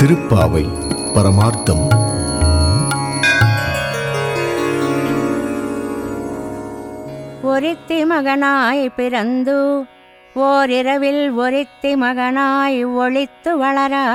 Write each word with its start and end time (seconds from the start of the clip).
திருப்பாவை 0.00 0.64
பரமார்த்தம். 1.14 1.82
ஒருத்தி 7.42 8.04
மகனாய் 8.04 8.88
பிறந்து 8.96 9.56
ஓரிரவில் 10.36 11.30
ஒருத்தி 11.34 11.94
மகனாய் 11.94 12.84
ஒழித்து 12.84 13.58
வளரா 13.58 14.06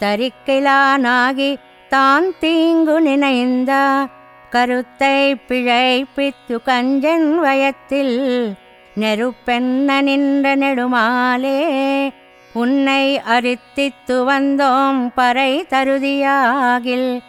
தரிக்கிலானாகி 0.00 1.58
தான் 1.88 2.34
தீங்கு 2.40 3.00
நினைந்த 3.00 3.72
கருத்தை 4.50 5.34
பிழைப்பித்து 5.48 6.58
கஞ்சன் 6.64 7.38
வயத்தில் 7.38 8.16
நெருப்பென்ன 8.96 10.02
நின்ற 10.02 10.54
நெடுமாலே 10.56 11.58
உன்னை 12.55 13.21
அரித்தித்து 13.27 14.25
வந்தோம் 14.25 15.11
பறை 15.15 15.65
தருதியாகில் 15.71 17.21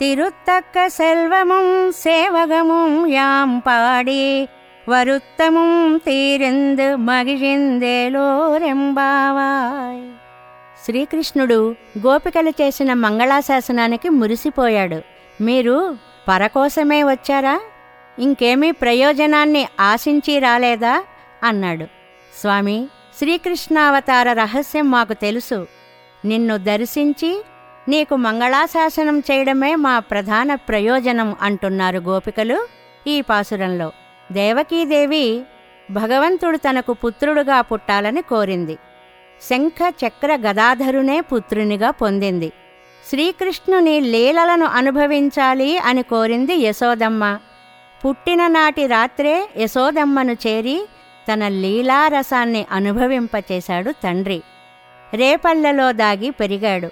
திருத்தக்க 0.00 0.88
செல்வமும் 0.96 1.92
சேவகமும் 2.02 3.10
யாம் 3.10 3.60
பாடி 3.60 4.48
வருத்தமும் 4.86 5.98
తీరిందు 6.04 6.96
మగిజిందేలోరెంబావాయ్ 7.08 10.04
శ్రీకృష్ణుడు 10.84 11.76
గోపికలు 12.04 12.52
చేసిన 12.60 12.94
మంగళాశాసనానికి 12.98 14.10
మురిసిపోయాడు 14.10 15.00
మీరు 15.40 15.96
పరకోసమే 16.28 17.04
వచ్చారా 17.04 17.60
ఇంకేమీ 18.18 18.70
ప్రయోజనాన్ని 18.80 19.68
ఆశించి 19.80 20.38
రాలేదా 20.38 21.02
అన్నాడు 21.42 21.86
స్వామి 22.32 22.88
శ్రీకృష్ణావతార 23.19 24.33
రహస్యం 24.33 24.91
మాకు 24.91 25.13
తెలుసు. 25.13 25.67
నిన్ను 26.25 26.57
దర్శించి 26.57 27.43
నీకు 27.89 28.15
మంగళాశాసనం 28.15 29.19
చేయడమే 29.19 29.75
మా 29.75 29.99
ప్రధాన 29.99 30.55
ప్రయోజనం 30.55 31.35
అంటున్నారు 31.41 31.97
గోపికలు 31.97 32.67
ఈ 33.07 33.21
పాసురంలో. 33.21 33.91
దేవకీదేవి 34.31 35.41
భగవంతుడు 35.91 36.57
తనకు 36.57 36.93
పుత్రుడుగా 36.93 37.61
పుట్టాలని 37.61 38.21
కోరింది. 38.21 38.77
శంఖ 39.49 39.95
చక్ర 40.05 40.35
గదాధరునే 40.35 41.21
పుత్రునిగా 41.21 41.89
పొందింది. 41.91 42.51
శ్రీకృష్ణుని 43.09 43.99
లీలలను 44.01 44.65
అనుభవించాలి 44.65 45.77
అని 45.77 46.03
కోరింది 46.03 46.55
యశోదమ్మ. 46.55 47.39
పుట్టిన 48.05 48.47
నాటి 48.47 48.87
రాత్రే 48.87 49.49
యశోదమ్మను 49.57 50.31
చేరి 50.47 50.85
తన 51.31 51.47
లీలారసాన్ని 51.47 52.65
అనుభవింపచేశాడు 52.71 53.91
తండ్రి. 53.91 54.41
రేపల్లెలో 55.13 55.91
దాగి 55.91 56.29
పెరిగాడు. 56.29 56.89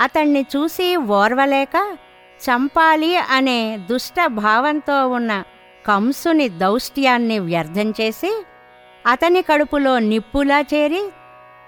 అతణ్ణి 0.00 0.46
చూసి 0.56 0.96
ఓర్వలేక 0.96 1.96
చంపాలి 2.40 3.16
అనే 3.16 3.78
దుష్ట 3.90 4.26
భావంతో 4.26 5.08
ఉన్న 5.08 5.42
కంసుని 5.86 6.48
దౌష్ట్యాన్ని 6.48 7.38
వ్యర్థం 7.38 7.90
చేసి 7.90 8.44
అతని 9.06 9.42
కడుపులో 9.42 9.98
నిప్పులా 9.98 10.60
చేరి 10.60 11.02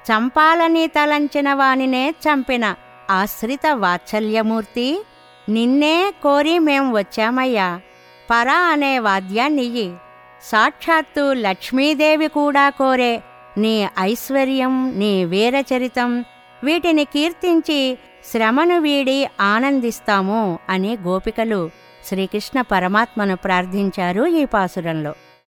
చంపాలని 0.09 0.87
తలంచిన 0.87 1.55
వానినే 1.55 2.11
చంపిన 2.11 2.75
ఆశ్రిత 3.11 3.67
వాత్సల్యమూర్తి 3.73 5.05
నిన్నే 5.49 6.15
కోరి 6.23 6.59
మేం 6.59 6.93
వచ్చామయ్యా. 6.93 7.81
పర 8.31 8.49
అనే 8.49 8.99
వాద్యాన్నియ్యి. 8.99 9.95
సాక్షాత్తు 10.43 11.33
లక్ష్మీదేవి 11.33 12.29
కూడా 12.29 12.71
కోరే 12.71 13.23
నీ 13.59 13.89
ఐశ్వర్యం 13.99 14.93
నీ 14.99 15.25
వీరచరితం 15.25 16.25
వీటిని 16.65 17.05
కీర్తించి 17.05 17.99
శ్రమను 18.33 18.79
వీడి 18.81 19.29
ఆనందిస్తాము 19.41 20.59
అని 20.69 20.97
గోపికలు 21.07 21.71
శ్రీకృష్ణ 22.07 22.61
పరమాత్మను 22.61 23.37
ప్రార్థించారు 23.37 24.27
ఈ 24.27 24.45
పాసురంలో. 24.45 25.13